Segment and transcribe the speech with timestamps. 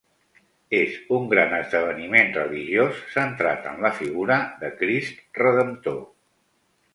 [0.77, 6.03] És un gran esdeveniment religiós centrat en la figura de Crist Redemptor.